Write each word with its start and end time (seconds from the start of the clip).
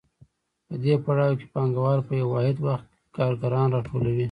په 0.67 0.73
دې 0.83 0.93
پړاو 1.03 1.37
کې 1.39 1.47
پانګوال 1.53 1.99
په 2.07 2.13
یو 2.19 2.27
واحد 2.35 2.57
وخت 2.67 2.87
کارګران 3.17 3.67
راټولوي 3.75 4.19